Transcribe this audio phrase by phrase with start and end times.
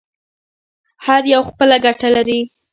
[1.05, 2.39] هر یو خپله ګټه لري.